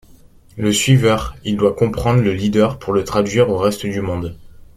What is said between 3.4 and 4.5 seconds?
au reste du monde.